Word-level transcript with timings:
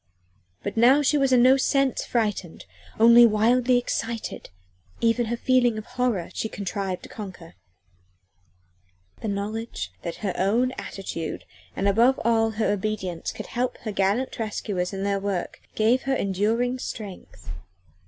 But 0.63 0.77
now 0.77 1.03
she 1.03 1.15
was 1.15 1.31
in 1.31 1.43
no 1.43 1.57
sense 1.57 2.03
frightened, 2.05 2.65
only 2.99 3.23
wildly 3.27 3.77
excited; 3.77 4.49
even 4.99 5.27
her 5.27 5.37
feeling 5.37 5.77
of 5.77 5.85
horror 5.85 6.31
she 6.33 6.49
contrived 6.49 7.03
to 7.03 7.09
conquer. 7.09 7.53
The 9.21 9.27
knowledge 9.27 9.91
that 10.01 10.15
her 10.25 10.33
own 10.35 10.71
attitude, 10.71 11.45
and 11.75 11.87
above 11.87 12.19
all 12.25 12.49
her 12.49 12.71
obedience, 12.71 13.31
would 13.37 13.45
help 13.45 13.77
her 13.81 13.91
gallant 13.91 14.39
rescuers 14.39 14.91
in 14.91 15.03
their 15.03 15.19
work 15.19 15.61
gave 15.75 16.01
her 16.01 16.15
enduring 16.15 16.79
strength. 16.79 17.51